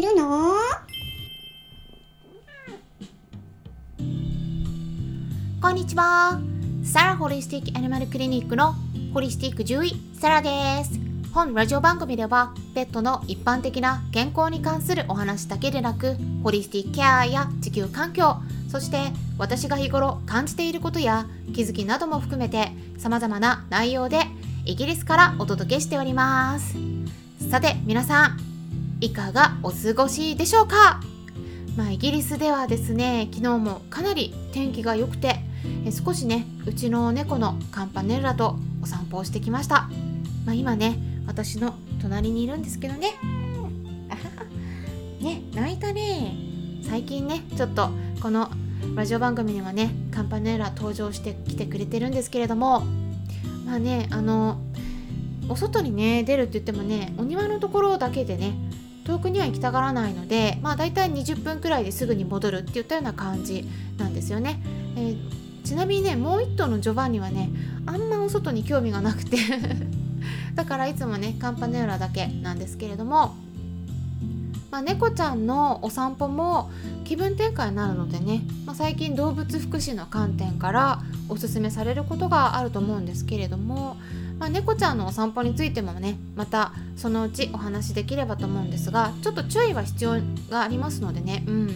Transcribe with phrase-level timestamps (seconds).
[0.00, 0.54] するの？
[5.60, 6.40] こんにちは。
[6.82, 8.74] サラホリスティックアニマルクリニックの
[9.12, 10.50] ホリスティック獣医サラで
[10.84, 10.98] す。
[11.34, 18.36] 本ラジオ番組ではペットの一般的な健康に関するお話だけでなくホリスティックケアや地球環境
[18.70, 18.96] そして
[19.36, 24.22] 私が日頃感じていることや気づきなども含めて様々な内容で
[24.64, 26.74] イギリスからお届けしております。
[27.50, 28.49] さて皆さん
[29.02, 31.00] いかがお過ごしでしょうか？
[31.74, 35.36] まあ、イギリスではですね昨日もかなり天気が良くて
[35.86, 39.88] え少しねうちの猫のカンパネルラとお散歩をしてきました、
[40.44, 43.12] まあ、今ね私の隣にいるんですけどね。
[45.20, 46.34] ね泣いたね。
[46.82, 48.50] 最近ねちょっとこの
[48.94, 52.82] ラジオ番組にはねカンパネラ登場してきてくれてるんですけれども。
[53.64, 54.58] まあねあの
[55.48, 58.52] お外にね出るって言ってもねお庭のところだけでね
[59.04, 63.64] 遠くには行きたがらないのでまあ大体20分くらいですぐに戻るって言ったような感じ
[63.98, 64.60] なんですよね、
[64.96, 65.16] えー、
[65.64, 67.50] ちなみにねもう一頭のジョバンニはね
[67.86, 69.38] あんまお外に興味がなくて。
[70.54, 73.34] だからいつもねカンパネウラだけなんですけれども。
[74.70, 76.70] まあ、猫ちゃんのお散歩も
[77.04, 83.96] 気分転換になるのでね、まあ、最近動物福祉の観点からおすすめされることがあると思うんですけれども、
[84.40, 90.12] まあ、猫ちゃんのお散歩についてもねまたそのうちお話できればと思うんですがちょっと注意は必要
[90.48, 91.70] がありますのでね、うん、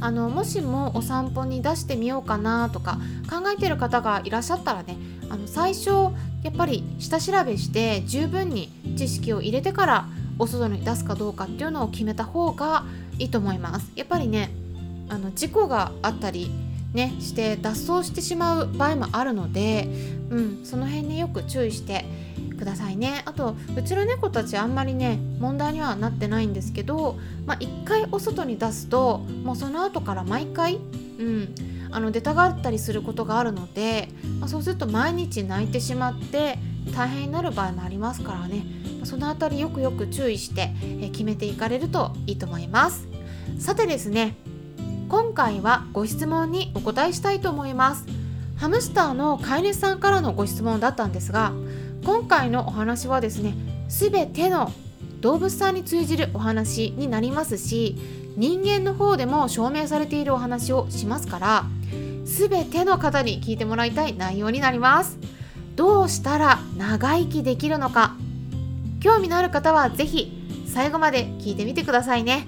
[0.00, 4.96] あのもしもお散歩に出してみようかなとか考えてる方がいらっしゃったらね
[5.28, 5.90] あの最初
[6.42, 12.84] やっぱり下調べして十分に知識を入れてからお外に出すかどうかっていうのを決めた方が
[13.18, 13.92] いいと思います。
[13.94, 14.50] やっぱりね
[15.10, 16.50] あの事故があったり
[16.92, 19.88] ねして脱走してしまう場合もあるので、
[20.30, 22.04] うん、その辺ねよく注意して
[22.58, 23.22] くださいね。
[23.24, 31.54] あとうちの猫たちあんまりね問題にはなってないんですけど、まあ、1回お外に出すともうその後から毎回、うん、
[31.90, 34.08] あの出たがったりすることがあるので、
[34.38, 36.58] まあ、そうすると毎日泣いてしまって
[36.94, 38.64] 大変になる場合もありますからね。
[39.04, 40.74] その辺りよくよく注意して
[41.12, 43.08] 決めていかれるといいと思います。
[43.58, 44.36] さてですね
[45.10, 48.06] 今回はご質問にお答えしたいと思います。
[48.56, 51.52] ハムスターの飼い主さんからのご質問だったんですが
[52.04, 53.54] 今回のお話はですね
[53.88, 54.70] 全ての
[55.20, 57.96] 動物さんに通じるお話になりますし
[58.36, 61.64] 人間の方でも証明されているお話をしますから
[62.24, 65.18] 全ての方に聞いてもらいたい内容になります。
[65.74, 68.14] どうしたら長生きできるのか
[69.00, 72.44] 興味のある方は是非最後まで聞いてみてくださいね。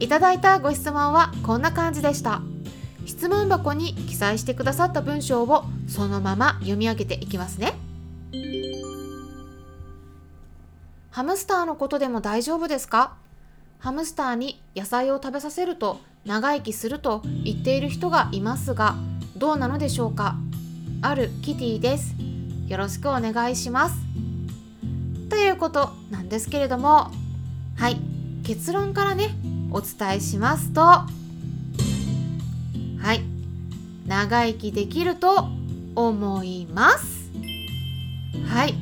[0.00, 2.40] いただいたご質問はこんな感じでした。
[3.06, 7.74] 質問箱に記載してくださった文章をそのまま読み上げていきますね。
[11.10, 13.16] ハムスターのことでも大丈夫ですか？
[13.78, 18.96] ハムスターに野菜を食べさせると長生きすると言っている人がいますが
[19.36, 20.36] どうなのでしょうか？
[21.00, 22.14] あるキティです。
[22.68, 23.96] よろしくお願いします。
[25.30, 27.10] ということなんですけれども
[27.76, 27.96] はい
[28.44, 29.30] 結論からね
[29.70, 31.06] お伝えしますとは
[33.14, 33.22] い
[34.06, 35.48] 長生きできると
[35.94, 37.30] 思います。
[38.46, 38.74] はい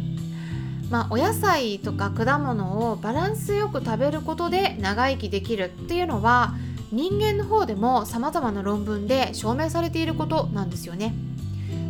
[0.90, 6.54] まあお野菜とか果物をバランスよく食べることで長生きできるっていうのは
[6.92, 11.14] 人間の方でも様々な論文で証明されていることなんですよね、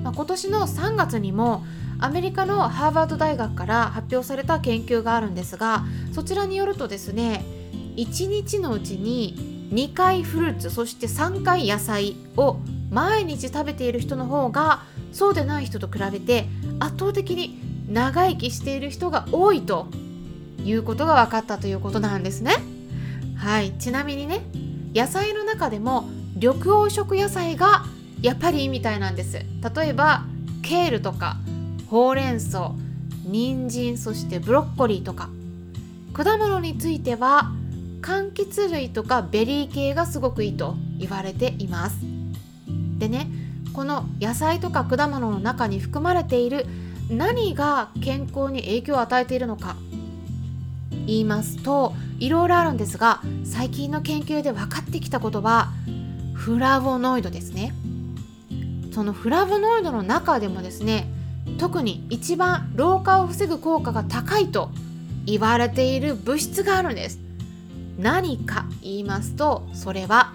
[0.03, 1.65] まあ、今年の3月にも
[1.99, 7.45] アメリカのハーバード大学から発表された研究があるんですがそちらによるとですね
[7.97, 12.59] 1日のうちに2回フルーツそして3回野菜を
[12.91, 16.47] 毎日食べている人の方がそうでない人と比べて
[16.79, 17.59] 圧倒的に
[17.89, 19.89] 長生きしている人が多いと
[20.65, 22.55] いうことが分かったということなんですね。
[23.37, 24.43] はいちなみにね
[24.95, 27.84] 野菜の中でも緑黄色野菜が
[28.23, 29.39] やっぱりいいみたいなんです。
[29.75, 30.25] 例えば
[30.63, 31.37] ケールとか
[31.89, 32.73] ほうれん草
[33.25, 35.28] 人参そしてブロッコリーとか
[36.13, 37.53] 果物については
[38.01, 41.97] 柑橘類とかベリー系がすごくいいと言われています。
[42.98, 43.28] でね
[43.72, 46.66] この野菜とか果物の中に含まれている
[47.10, 49.77] 何が健康に影響を与えているのか
[51.07, 55.69] 言いますといろいろあるんですが最近の研究で分かってきたことは
[56.34, 57.75] フラボノイドですね。
[58.92, 61.07] そのフラボノイドの中でもですね
[61.59, 64.71] 特に一番老化を防ぐ効果が高いと
[65.27, 67.26] 言われている物質があるんです。
[67.98, 70.33] 何か言いますとそれは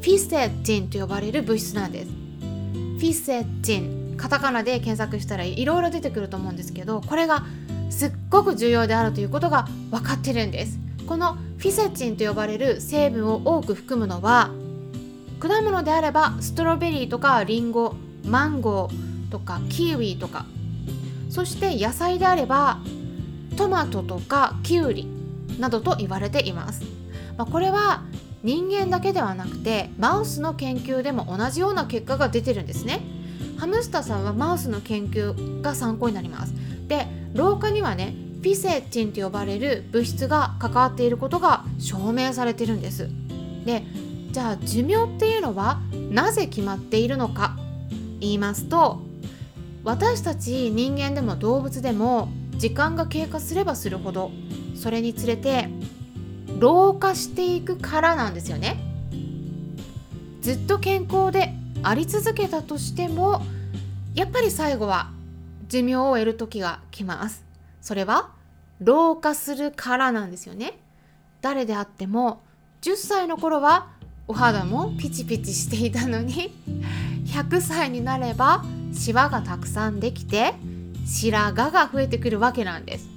[0.00, 2.10] フィセチンと呼ばれる物質なんです。
[2.10, 7.44] フィセチンカタカナで検索したらいろいろ出てくると思うんですけどこれが
[7.90, 10.78] すっごく重要であるということが分かってるんです。
[11.06, 14.50] このフィセチンと呼ばれる成分を多く含むのは
[15.38, 20.46] 果物であればストロベリーとかリンゴマンゴーとかキウイとか
[21.28, 22.78] そして野菜であれば
[23.56, 25.13] トマトとかキュウリ。
[25.58, 26.82] などと言われています、
[27.36, 28.02] まあ、これは
[28.42, 33.00] 人間だけではなくてマウスの研究でも同じような結果が出てるんですね。
[33.56, 36.52] ハムスターさんはマウスの研究が参考になります。
[36.86, 43.08] で老化にはねピセチンと呼ばれる物質が関わっていることが証明されてるんです。
[43.64, 43.82] で
[44.30, 45.80] じゃあ寿命っていうのは
[46.10, 47.56] なぜ決まっているのか
[48.20, 49.00] 言いますと
[49.84, 52.28] 私たち人間でも動物でも
[52.58, 54.32] 時間が経過すればするほど
[54.84, 55.70] それにつれて
[56.58, 58.76] 老化していくからなんですよね。
[60.42, 63.40] ずっと健康であり続けたとしても
[64.14, 65.10] やっぱり最後は
[65.68, 67.46] 寿命を終える時が来ます。
[67.80, 68.28] それは
[68.78, 70.78] 老化するからなんですよね。
[71.40, 72.42] 誰であっても
[72.82, 73.88] 10歳の頃は
[74.28, 76.54] お肌もピチピチしていたのに
[77.24, 80.52] 100歳になればシワがたくさんできて
[81.06, 83.13] 白髪が増えてくるわけなんです。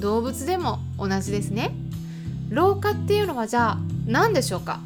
[0.00, 1.74] 動物でも同じですね。
[2.50, 4.80] 老化っていうのはじゃあ何でしょうか？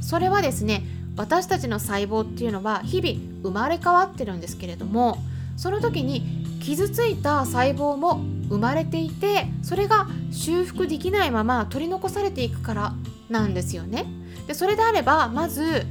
[0.00, 0.82] それはですね
[1.16, 5.18] 私たちの細胞っていうのは日々生まれ変わってるんですけれども
[5.56, 6.22] その時に
[6.62, 12.94] 傷ついた細胞も生まれていてそれが修復できないまま取り残されていくから
[13.28, 14.06] なんですよね。
[14.46, 15.86] でそれであればまず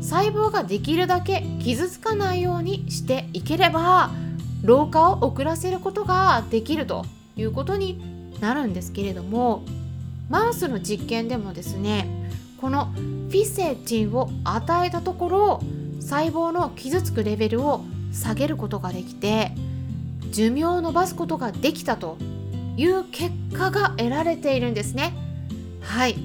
[0.00, 4.10] 細胞ができるだけ傷つかないようにしていければ
[4.62, 7.04] 老化を遅らせることができると。
[7.36, 8.00] いうことに
[8.40, 9.62] なるんですけれども
[10.28, 12.30] マウスの実験でもですね
[12.60, 15.62] このフィセチンを与えたところ
[16.00, 19.52] 細胞の傷つくレベルを下げることができて
[20.30, 22.16] 寿命を延ばすことができたと
[22.76, 25.14] いう結果が得られているんですね。
[25.80, 26.16] はい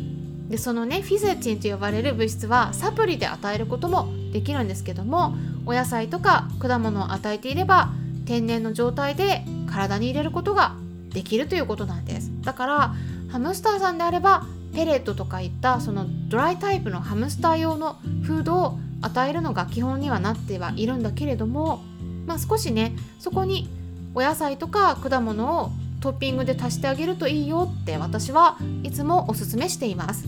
[0.49, 7.89] でそのねフィセチンと呼ばれる物質はサプリで与えることもできるんですけどもお野菜とか果物を与えていれば
[8.25, 10.75] 天然の状態で体に入れることが
[11.17, 12.31] できるということなんです。
[12.43, 12.95] だから
[13.29, 21.81] ハムスターさんであればペレットとかいったそのドライタイプのハムスター用のフードを与えるのが基本にはなってはいるんだけれども、
[22.27, 23.67] まあ、少しねそこに
[24.13, 25.71] お野菜とか果物を
[26.01, 30.27] トッピングで足してあげるといいよって私はいつもおすすめしています。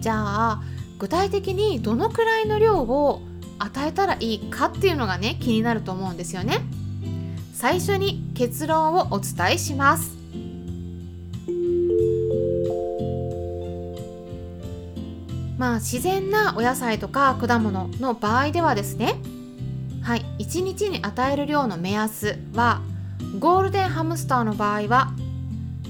[0.00, 0.62] じゃあ
[1.00, 3.22] 具体的にどのくらいの量を
[3.58, 6.60] 与えたらいいかっていうのがね気になると思うんですよね。
[7.64, 10.14] 最初に結論をお伝えします。
[15.56, 19.14] まあ自然なお野菜とか果物の場合ではですね
[20.02, 22.82] はい1日に与える量の目安は
[23.38, 25.14] ゴールデンハムスターの場合は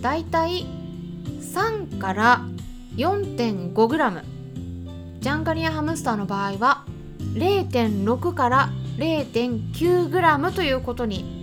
[0.01, 0.67] だいたい
[1.41, 2.45] 3から
[2.95, 4.23] 4.5g
[5.19, 6.85] ジャンガリアハムスターの場合は
[7.33, 11.34] 0.6から 0.9g ということに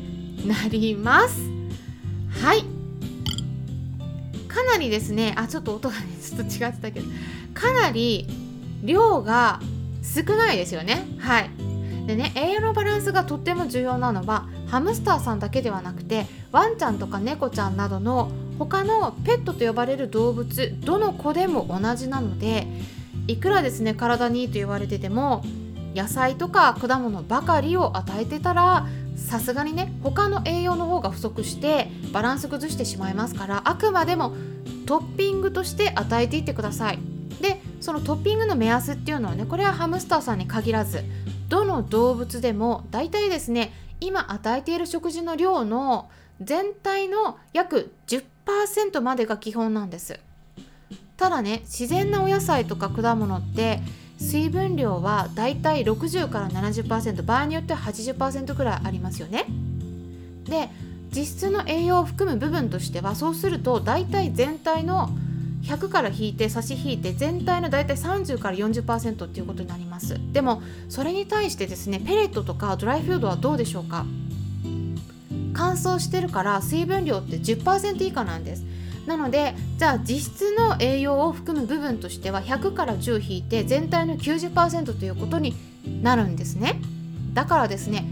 [0.46, 1.42] なります。
[2.42, 2.64] はい。
[4.48, 5.34] かなりですね。
[5.38, 7.08] あちょっと音がねちょっと違ってたけど。
[7.54, 8.28] かなり
[8.84, 9.60] 量が
[10.04, 11.06] 少ないですよね。
[11.20, 11.50] はい。
[12.08, 22.68] でね栄養のバランスがとっても重要なのはハムスターさんだけではなくてワンちゃんとか猫ちゃんなどの他のペットと呼ばれる動物どの子でも同じなので
[23.28, 25.44] いくらですね体にいいと言われてても
[25.96, 34.34] 野菜とか果物ばかりを与えてたらさすがにね他の栄養の方が不足してバランス崩してしまいますからあくまでも
[34.86, 37.00] トッピングとして与えていってください。
[37.42, 41.04] でそのトッピングの目安っていうのはねこれはハムスターさんに限らず
[41.50, 46.10] どの動物でも大体ですね今与えている食事の量の
[46.42, 50.20] 全体の約10%までが基本なんです。
[51.18, 53.80] ただね自然なお野菜とか果物って
[54.22, 59.46] 水分量はだいたい60から70%場合によっては80%くらいありますよね。
[60.46, 60.70] で
[61.14, 65.10] 実質の栄養を含む部分としてはそうすると大体全体の
[65.64, 70.18] 100から引いて差し引いて全体の大体30から40%っていうことになります。
[70.32, 74.06] でもそれに対してですねペレットとかドライフードはどうでしょうか？
[75.54, 78.64] 乾燥してるから水分量って10%以下なんです。
[79.12, 85.54] なのでじゃあ実質の栄養を含む部分としては100から10引いて全体の90%ということに
[86.02, 86.80] なるんですね。
[87.34, 88.06] だからですね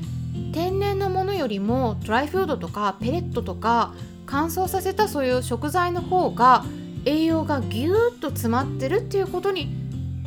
[0.54, 3.94] 天然のものよりもドライフードとかペレットとか
[4.26, 6.66] 乾燥させたそういう食材の方が
[7.06, 9.70] 栄養がぎゅーっと詰まってるっていうことに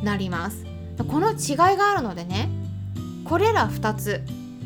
[0.03, 0.65] なります。
[0.97, 2.49] この違いがあるのでね
[3.25, 4.23] これら2つ、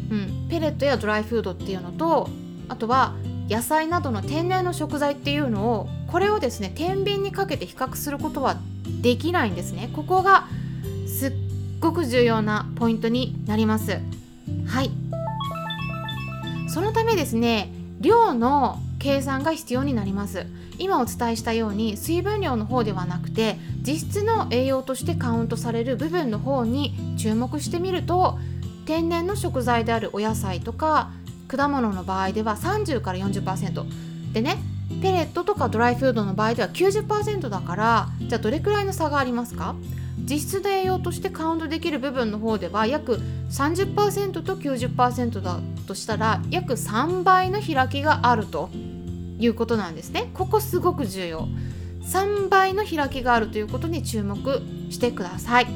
[0.09, 2.29] うん、ペレットやドライフードっていうのと
[2.69, 3.13] あとは
[3.49, 8.57] 野菜などの天然の食材っていうのをこれをですね天秤にかけて比較することは
[9.01, 9.89] できないんですね。
[9.93, 10.47] ここが
[11.07, 11.31] すっ
[11.79, 13.99] ごく重要なポイントになります。
[14.65, 14.91] はい。
[16.69, 20.45] そのためですね量の計算が必要になります。
[20.79, 28.37] 今お伝えしたように水分量の方ではなくて実質の栄養としてカウントされる部分の方に注目してみると
[28.85, 31.09] 天然の食材であるお野菜とか
[31.47, 33.85] 果物の場合では30から40%
[34.37, 34.57] でね。
[35.01, 39.75] ペレットとかドライフードの場合では90%だからじゃあどれくらいの差がありますか？
[40.17, 43.19] 実質の栄養としてカウントできる部分の方では約
[43.51, 48.69] 30%と90%だとしたら約3倍の開きがあると
[49.39, 50.29] いうことなんですね。
[50.33, 51.47] ここすごく重要。
[52.03, 55.67] 3倍の開きがあるということに注目してください。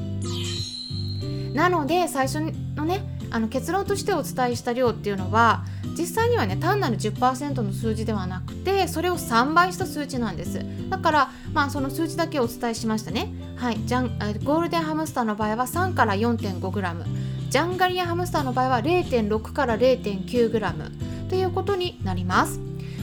[1.53, 2.39] なので最初
[2.75, 5.65] のねあの結論としてお伝えした量っていうのは
[5.97, 10.61] 実際にはね単なる10%の数字ではなくてそれを3倍した数値なんです。
[10.89, 13.31] だからまあその数値だけお伝えしましたね。
[13.55, 17.05] はいジャンゴールデンハムスターの場合は3から 4.5g
[17.49, 22.59] ジャンガリアハムスターの場合は0.6から 0.9g ということになります。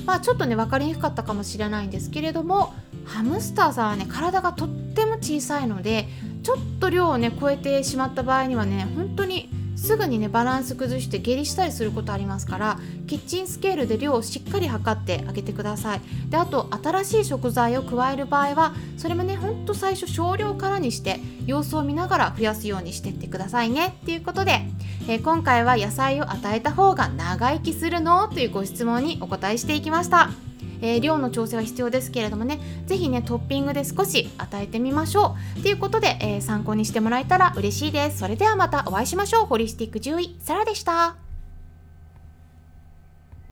[0.06, 2.72] まあちょっとね分かりにくかったかもしれないんですけれども
[3.04, 6.08] ハムスターさんはね体がとっても小さいので
[6.42, 9.50] ちょっと量をね超えてしまった場合にはね本当に
[9.88, 16.00] すぐにねバランス崩して下痢したりすることありますからキッチンスケールで量をしっかり測ってあげてください。
[16.28, 23.96] であと新しい食材を加える場合はそれもねほんと最初少量からにして様子を見ながら増やすようにしてってくださいね。
[24.02, 24.60] っていうことで、
[25.08, 28.28] えー、今回は野菜を与えた方が長生きするの？
[28.28, 30.28] というご質問にお答えしていきました。
[30.80, 35.62] えー、量の調整は必要ですけれどもね是非ねトッピングで少し与えてみましょう。
[35.62, 38.18] ということで、えー、参考にしてもらえたら嬉しいです。
[38.18, 39.46] それではまたお会いしましょう。
[39.46, 41.27] ホリスティック獣医サラでした。